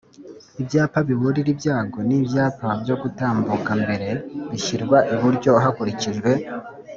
[0.61, 4.09] Ibyapa biburira ibyago n ibyapa byo gutambuka mbere
[4.51, 6.31] bishyirwa iburyo hakurikijwe